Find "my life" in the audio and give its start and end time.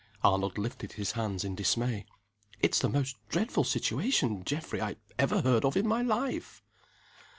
5.87-6.63